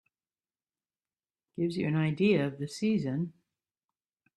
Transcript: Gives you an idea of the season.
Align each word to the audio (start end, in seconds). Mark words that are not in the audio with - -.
Gives 1.55 1.77
you 1.77 1.87
an 1.87 1.95
idea 1.95 2.47
of 2.47 2.57
the 2.57 2.67
season. 2.67 3.33